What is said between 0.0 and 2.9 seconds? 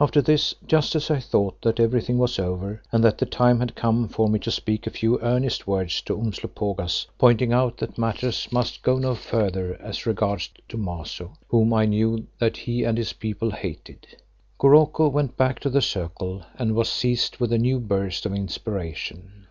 After this, just as I thought that everything was over